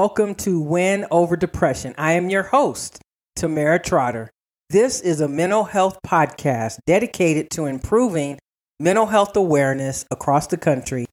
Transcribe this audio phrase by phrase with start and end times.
[0.00, 1.94] Welcome to Win Over Depression.
[1.98, 3.02] I am your host,
[3.38, 4.30] Tamera Trotter.
[4.70, 8.38] This is a mental health podcast dedicated to improving
[8.80, 11.04] mental health awareness across the country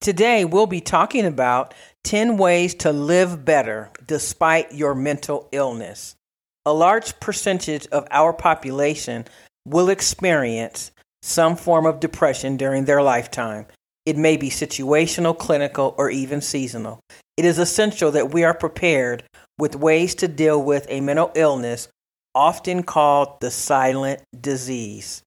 [0.00, 6.16] Today, we'll be talking about 10 ways to live better despite your mental illness.
[6.64, 9.26] A large percentage of our population
[9.64, 10.90] will experience
[11.22, 13.66] some form of depression during their lifetime.
[14.04, 17.00] It may be situational, clinical, or even seasonal.
[17.36, 19.22] It is essential that we are prepared
[19.58, 21.88] with ways to deal with a mental illness,
[22.34, 25.22] often called the silent disease.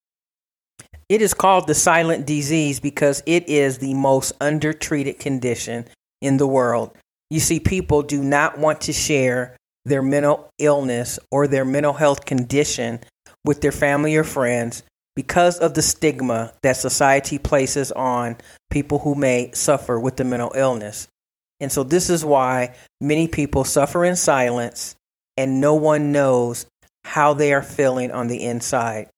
[1.08, 5.86] It is called the silent disease because it is the most undertreated condition
[6.22, 6.98] in the world.
[7.30, 12.26] You see, people do not want to share their mental illness or their mental health
[12.26, 13.00] condition
[13.44, 14.82] with their family or friends
[15.16, 18.38] because of the stigma that society places on
[18.72, 21.08] people who may suffer with the mental illness.
[21.60, 24.96] And so, this is why many people suffer in silence
[25.38, 26.66] and no one knows
[27.04, 29.10] how they are feeling on the inside.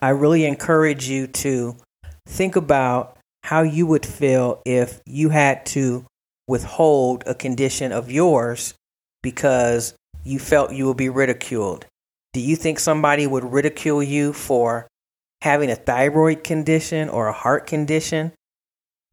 [0.00, 1.76] I really encourage you to
[2.26, 6.04] think about how you would feel if you had to
[6.48, 8.74] withhold a condition of yours
[9.22, 11.86] because you felt you would be ridiculed.
[12.32, 14.88] Do you think somebody would ridicule you for
[15.42, 18.32] having a thyroid condition or a heart condition?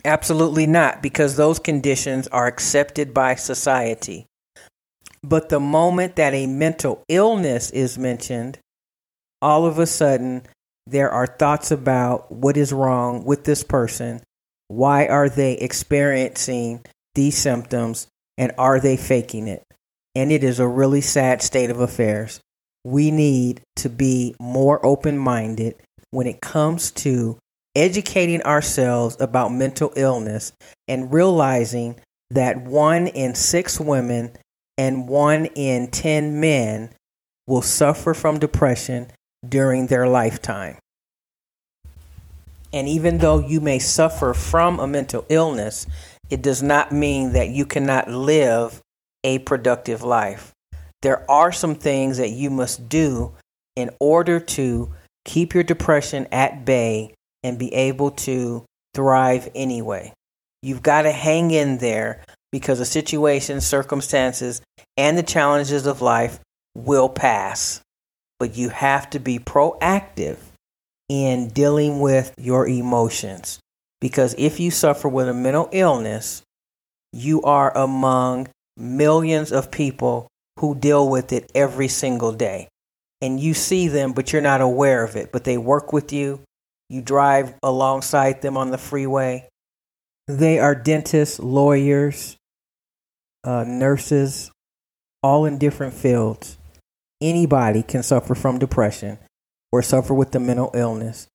[0.04, 4.26] Absolutely not, because those conditions are accepted by society.
[5.24, 8.60] But the moment that a mental illness is mentioned,
[9.42, 10.44] all of a sudden
[10.86, 14.22] there are thoughts about what is wrong with this person.
[14.68, 16.86] Why are they experiencing
[17.16, 18.08] these symptoms
[18.38, 19.64] and are they faking it?
[20.16, 22.40] And it is a really sad state of affairs.
[22.84, 25.76] We need to be more open minded
[26.12, 27.38] when it comes to
[27.76, 30.54] educating ourselves about mental illness
[30.88, 32.00] and realizing
[32.30, 34.32] that one in six women
[34.78, 36.94] and one in 10 men
[37.48, 39.08] will suffer from depression
[39.48, 40.78] during their lifetime.
[42.72, 45.86] And even though you may suffer from a mental illness,
[46.30, 48.82] it does not mean that you cannot live
[49.24, 50.52] a productive life.
[51.04, 53.34] There are some things that you must do
[53.76, 54.92] in order to
[55.26, 58.66] keep your depression at bay and be able to
[58.96, 60.14] thrive anyway.
[60.64, 64.62] You've got to hang in there because the situations, circumstances,
[64.96, 66.40] and the challenges of life
[66.76, 67.83] will pass.
[68.44, 70.36] But you have to be proactive
[71.08, 73.62] in dealing with your emotions.
[74.02, 76.42] Because if you suffer with a mental illness,
[77.14, 80.28] you are among millions of people
[80.60, 82.68] who deal with it every single day.
[83.22, 85.32] And you see them, but you're not aware of it.
[85.32, 86.42] But they work with you.
[86.90, 89.48] You drive alongside them on the freeway.
[90.28, 92.36] They are dentists, lawyers,
[93.46, 94.52] uh, nurses,
[95.22, 96.58] all in different fields.
[97.24, 99.18] Anybody can suffer from depression
[99.72, 101.28] or suffer with a mental illness.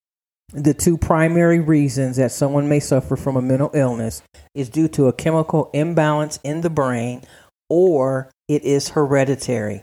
[0.53, 4.21] The two primary reasons that someone may suffer from a mental illness
[4.55, 7.23] is due to a chemical imbalance in the brain
[7.71, 9.81] or it is hereditary.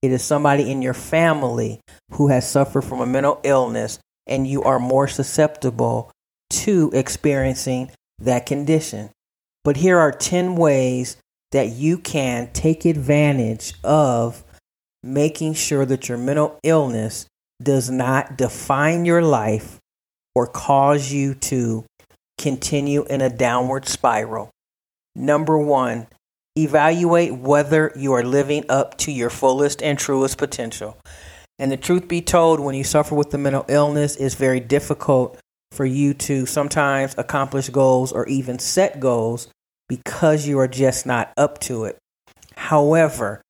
[0.00, 1.80] It is somebody in your family
[2.12, 3.98] who has suffered from a mental illness
[4.28, 6.12] and you are more susceptible
[6.50, 7.90] to experiencing
[8.20, 9.10] that condition.
[9.64, 11.16] But here are 10 ways
[11.50, 14.44] that you can take advantage of
[15.02, 17.26] making sure that your mental illness
[17.62, 19.78] does not define your life
[20.34, 21.84] or cause you to
[22.38, 24.50] continue in a downward spiral.
[25.14, 26.06] Number one,
[26.56, 30.96] evaluate whether you are living up to your fullest and truest potential.
[31.58, 35.38] And the truth be told, when you suffer with the mental illness, it's very difficult
[35.72, 39.48] for you to sometimes accomplish goals or even set goals
[39.88, 41.98] because you are just not up to it.
[42.56, 43.42] However,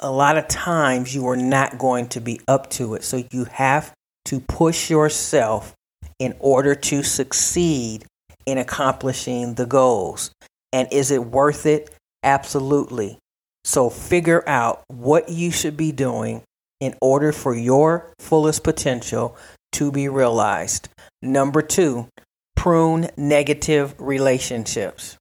[0.00, 3.04] a lot of times you are not going to be up to it.
[3.04, 3.92] So you have
[4.26, 5.74] to push yourself
[6.18, 8.04] in order to succeed
[8.46, 10.30] in accomplishing the goals.
[10.72, 11.94] And is it worth it?
[12.22, 13.18] Absolutely.
[13.64, 16.42] So figure out what you should be doing
[16.80, 19.36] in order for your fullest potential
[19.72, 20.88] to be realized.
[21.22, 22.08] Number two,
[22.56, 25.16] prune negative relationships.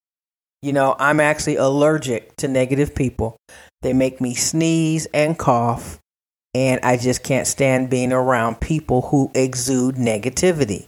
[0.62, 3.38] You know, I'm actually allergic to negative people.
[3.84, 6.00] They make me sneeze and cough,
[6.54, 10.88] and I just can't stand being around people who exude negativity.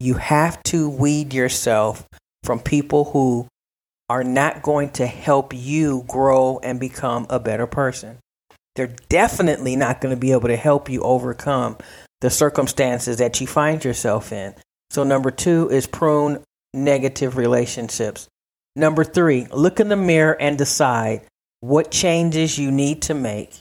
[0.00, 2.08] You have to weed yourself
[2.42, 3.46] from people who
[4.08, 8.18] are not going to help you grow and become a better person.
[8.76, 11.76] They're definitely not going to be able to help you overcome
[12.22, 14.54] the circumstances that you find yourself in.
[14.88, 16.42] So, number two is prune
[16.72, 18.26] negative relationships.
[18.74, 21.26] Number three, look in the mirror and decide
[21.62, 23.54] what changes you need to make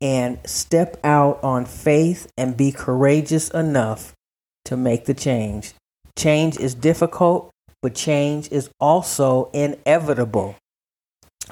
[0.00, 4.12] and step out on faith and be courageous enough
[4.64, 5.72] to make the change.
[6.18, 7.48] Change is difficult,
[7.80, 10.56] but change is also inevitable.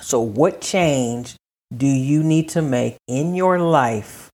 [0.01, 1.37] So, what change
[1.75, 4.29] do you need to make in your life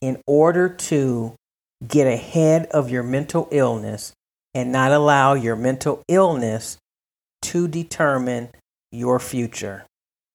[0.00, 1.34] in order to
[1.86, 4.14] get ahead of your mental illness
[4.54, 6.78] and not allow your mental illness
[7.42, 8.48] to determine
[8.90, 9.84] your future?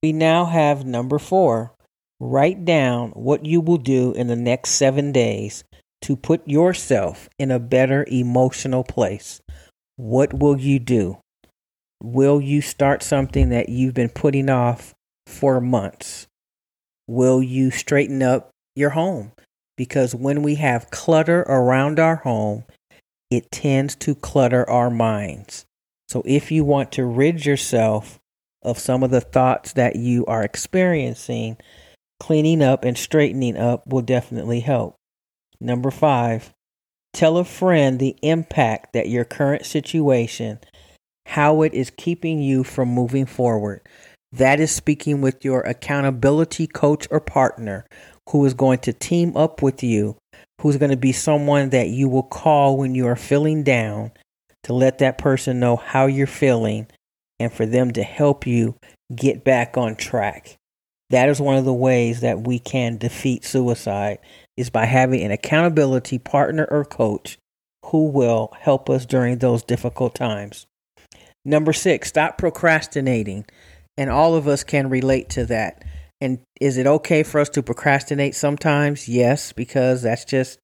[0.04, 1.74] We now have number four.
[2.20, 5.64] Write down what you will do in the next seven days
[6.02, 9.42] to put yourself in a better emotional place.
[9.96, 11.20] What will you do?
[12.02, 14.94] Will you start something that you've been putting off
[15.26, 16.28] for months?
[17.08, 19.32] Will you straighten up your home?
[19.78, 22.66] Because when we have clutter around our home,
[23.32, 25.66] it tends to clutter our minds.
[26.10, 28.20] So if you want to rid yourself
[28.64, 31.58] of some of the thoughts that you are experiencing,
[32.20, 34.96] cleaning up and straightening up will definitely help.
[35.60, 36.54] Number five,
[37.14, 40.60] tell a friend the impact that your current situation,
[41.26, 43.82] how it is keeping you from moving forward.
[44.32, 47.86] That is speaking with your accountability coach or partner
[48.30, 50.18] who is going to team up with you,
[50.62, 54.12] who's going to be someone that you will call when you are feeling down
[54.64, 56.88] to let that person know how you're feeling
[57.44, 58.76] and for them to help you
[59.16, 60.58] get back on track.
[61.10, 64.18] That is one of the ways that we can defeat suicide
[64.58, 67.38] is by having an accountability partner or coach
[67.86, 70.66] who will help us during those difficult times.
[71.46, 73.46] Number 6, stop procrastinating
[73.98, 75.84] and all of us can relate to that.
[76.22, 79.10] And is it okay for us to procrastinate sometimes?
[79.10, 80.60] Yes, because that's just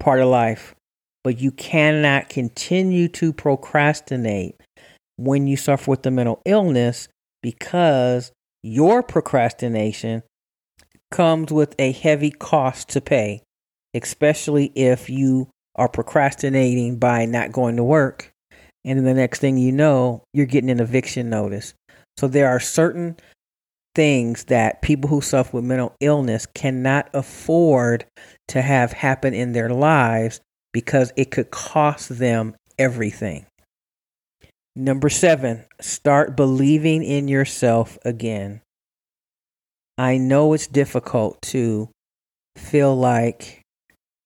[0.00, 0.74] part of life.
[1.22, 4.56] But you cannot continue to procrastinate
[5.16, 7.08] when you suffer with the mental illness
[7.42, 8.32] because
[8.62, 10.22] your procrastination
[11.10, 13.42] comes with a heavy cost to pay,
[13.94, 18.30] especially if you are procrastinating by not going to work.
[18.84, 21.74] And then the next thing you know, you're getting an eviction notice.
[22.16, 23.16] So there are certain
[23.94, 28.06] things that people who suffer with mental illness cannot afford
[28.48, 30.40] to have happen in their lives
[30.72, 33.46] because it could cost them everything.
[34.74, 38.62] Number seven, start believing in yourself again.
[39.98, 41.90] I know it's difficult to
[42.56, 43.60] feel like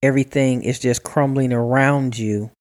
[0.03, 2.53] everything is just crumbling around you.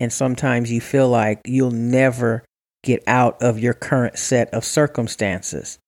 [0.00, 2.44] And sometimes you feel like you'll never
[2.82, 5.78] get out of your current set of circumstances.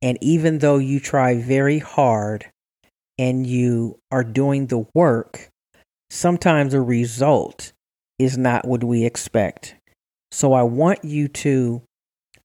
[0.00, 2.46] And even though you try very hard
[3.16, 5.50] and you are doing the work,
[6.10, 7.72] sometimes the result
[8.18, 9.76] is not what we expect.
[10.32, 11.82] So I want you to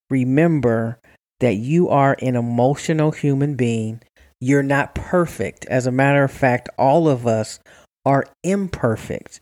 [0.09, 0.99] remember
[1.39, 4.01] that you are an emotional human being.
[4.41, 5.65] You're not perfect.
[5.65, 7.59] As a matter of fact, all of us
[8.05, 9.39] are imperfect.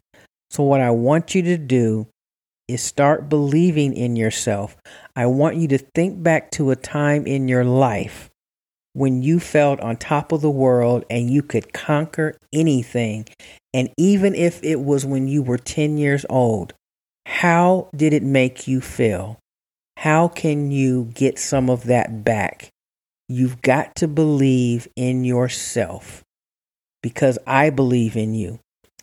[0.51, 2.07] So, what I want you to do
[2.67, 4.77] is start believing in yourself.
[5.15, 8.29] I want you to think back to a time in your life
[8.93, 13.27] when you felt on top of the world and you could conquer anything.
[13.73, 16.73] And even if it was when you were 10 years old,
[17.25, 19.39] how did it make you feel?
[19.97, 22.69] How can you get some of that back?
[23.27, 26.23] You've got to believe in yourself
[27.01, 28.59] because I believe in you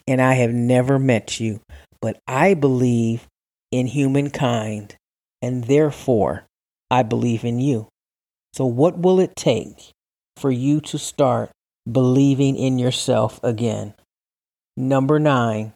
[0.06, 1.60] and I have never met you,
[2.00, 3.26] but I believe
[3.70, 4.96] in humankind,
[5.40, 6.44] and therefore
[6.90, 7.88] I believe in you.
[8.52, 9.92] So, what will it take
[10.36, 11.50] for you to start
[11.90, 13.94] believing in yourself again?
[14.76, 15.72] Number nine,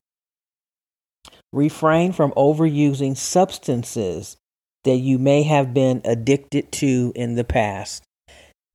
[1.56, 4.36] refrain from overusing substances
[4.84, 8.04] that you may have been addicted to in the past.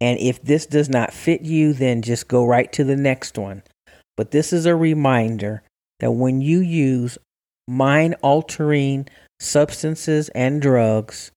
[0.02, 3.64] And if this does not fit you, then just go right to the next one.
[4.18, 5.64] But this is a reminder
[6.00, 7.18] that when you use
[7.68, 9.08] mind altering
[9.40, 11.32] substances and drugs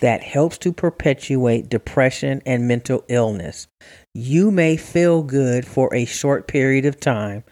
[0.00, 3.68] that helps to perpetuate depression and mental illness.
[4.14, 7.44] You may feel good for a short period of time,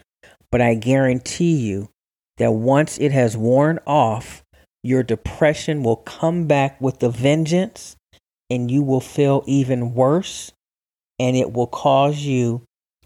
[0.51, 1.89] but I guarantee you
[2.37, 4.43] that once it has worn off,
[4.83, 7.95] your depression will come back with a vengeance
[8.49, 10.51] and you will feel even worse,
[11.19, 12.61] and it will cause you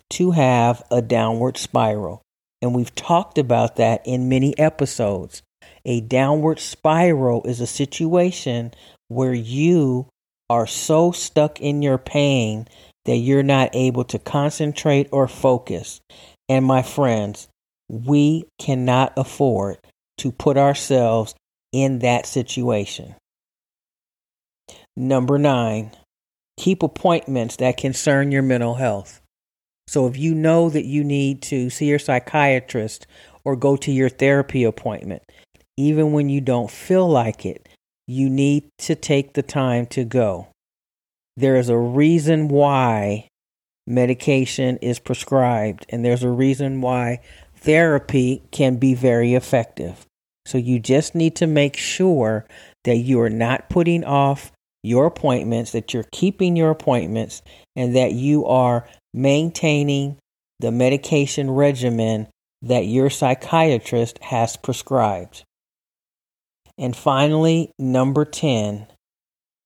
[0.09, 2.21] to have a downward spiral.
[2.61, 5.43] And we've talked about that in many episodes.
[5.85, 8.73] A downward spiral is a situation
[9.07, 10.07] where you
[10.49, 12.67] are so stuck in your pain
[13.05, 16.01] that you're not able to concentrate or focus.
[16.49, 17.47] And my friends,
[17.89, 19.77] we cannot afford
[20.17, 21.35] to put ourselves
[21.71, 23.15] in that situation.
[24.95, 25.91] Number nine,
[26.57, 29.21] keep appointments that concern your mental health.
[29.87, 33.07] So if you know that you need to see your psychiatrist
[33.45, 35.23] or go to your therapy appointment,
[35.77, 37.69] even when you don't feel like it,
[38.07, 40.47] you need to take the time to go.
[41.37, 43.27] There is a reason why
[43.85, 47.21] medication is prescribed, and there's a reason why
[47.67, 50.05] therapy can be very effective.
[50.45, 52.45] So you just need to make sure
[52.85, 57.41] that you are not putting off your appointments, that you're keeping your appointments,
[57.75, 60.17] and that you are maintaining
[60.61, 62.27] the medication regimen
[62.61, 65.43] that your psychiatrist has prescribed.
[66.77, 68.87] And finally, number 10,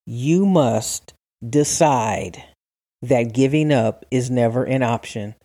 [0.07, 1.13] you must
[1.47, 2.43] decide
[3.03, 5.35] that giving up is never an option.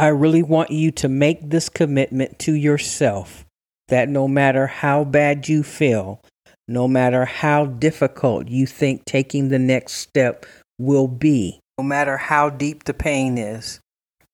[0.00, 3.44] I really want you to make this commitment to yourself
[3.88, 6.22] that no matter how bad you feel,
[6.66, 10.46] no matter how difficult you think taking the next step
[10.78, 13.78] will be, no matter how deep the pain is,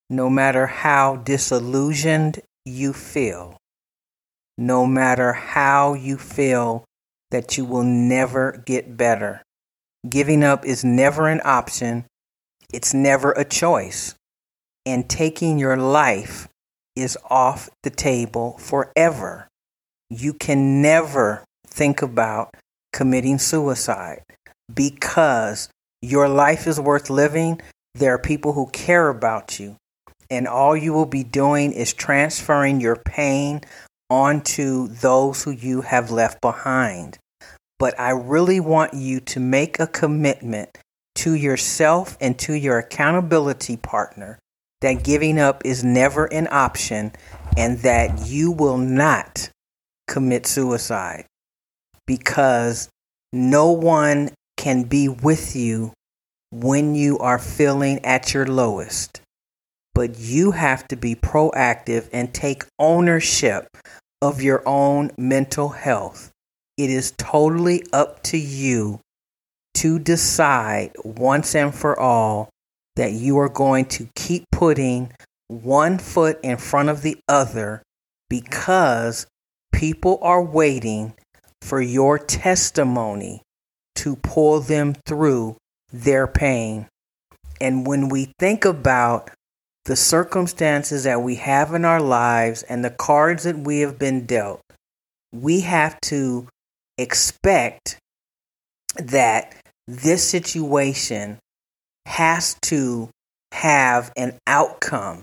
[0.09, 3.57] no matter how disillusioned you feel,
[4.57, 6.85] no matter how you feel
[7.33, 9.43] that you will never get better.
[10.09, 12.05] Giving up is never an option,
[12.73, 14.15] it's never a choice.
[14.87, 16.49] And taking your life
[16.95, 19.49] is off the table forever.
[20.09, 22.55] You can never think about
[22.93, 24.23] committing suicide
[24.73, 25.69] because
[26.01, 27.61] your life is worth living.
[27.95, 29.77] There are people who care about you.
[30.31, 33.61] And all you will be doing is transferring your pain
[34.09, 37.19] onto those who you have left behind.
[37.79, 40.79] But I really want you to make a commitment
[41.17, 44.39] to yourself and to your accountability partner
[44.81, 47.13] that giving up is never an option
[47.57, 49.51] and that you will not
[50.07, 51.27] commit suicide
[52.07, 52.89] because
[53.33, 55.93] no one can be with you
[56.51, 59.21] when you are feeling at your lowest.
[59.95, 63.67] But you have to be proactive and take ownership
[64.21, 66.31] of your own mental health.
[66.77, 69.01] It is totally up to you
[69.75, 72.51] to decide once and for all
[72.97, 75.13] that you are going to keep putting
[75.49, 77.83] one foot in front of the other
[78.29, 79.27] because
[79.73, 81.15] people are waiting
[81.63, 83.43] for your testimony
[83.95, 85.57] to pull them through
[85.93, 86.87] their pain.
[87.61, 89.31] And when we think about
[89.85, 94.27] the circumstances that we have in our lives and the cards that we have been
[94.27, 94.61] dealt,
[95.33, 96.49] we have to
[96.99, 97.99] expect
[98.97, 99.55] that
[99.87, 101.39] this situation
[102.07, 103.11] has to
[103.53, 105.21] have an outcome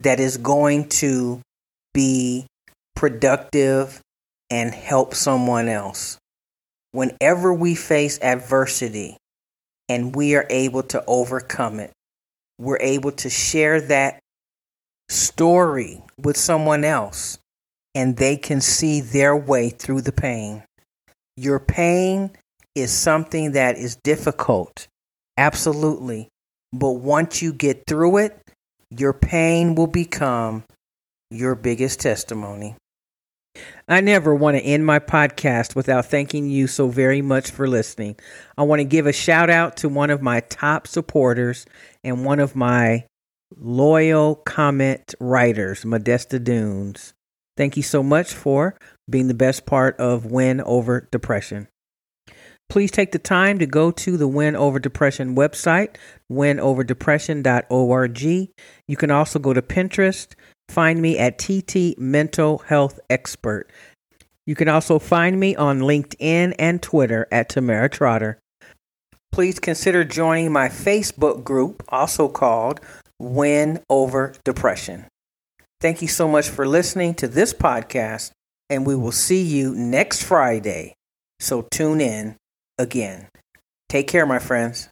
[0.00, 1.40] that is going to
[1.92, 2.46] be
[2.96, 4.00] productive
[4.48, 6.18] and help someone else.
[6.92, 9.16] Whenever we face adversity
[9.88, 11.92] and we are able to overcome it,
[12.58, 14.20] we're able to share that
[15.08, 17.38] story with someone else
[17.94, 20.62] and they can see their way through the pain.
[21.36, 22.30] Your pain
[22.74, 24.86] is something that is difficult,
[25.40, 26.28] absolutely.
[26.72, 28.38] But once you get through it,
[28.90, 30.64] your pain will become
[31.30, 32.76] your biggest testimony.
[33.88, 38.16] I never want to end my podcast without thanking you so very much for listening.
[38.56, 41.66] I want to give a shout out to one of my top supporters
[42.04, 43.06] and one of my
[43.56, 47.12] loyal comment writers, Modesta Dunes.
[47.56, 48.76] Thank you so much for
[49.08, 51.66] being the best part of Win Over Depression.
[52.70, 55.96] Please take the time to go to the Win Over Depression website,
[56.30, 58.22] winoverdepression.org.
[58.22, 60.28] You can also go to Pinterest,
[60.68, 63.68] find me at TT Mental Health Expert.
[64.46, 68.38] You can also find me on LinkedIn and Twitter at Tamera Trotter.
[69.32, 72.78] Please consider joining my Facebook group, also called
[73.18, 75.06] Win Over Depression.
[75.80, 78.30] Thank you so much for listening to this podcast,
[78.68, 80.94] and we will see you next Friday.
[81.40, 82.36] So tune in
[82.80, 83.28] again.
[83.88, 84.88] Take care, my friends.